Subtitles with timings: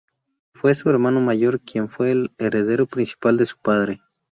[0.51, 4.01] Fue su hermano mayor quien fue el heredero principal de su padre.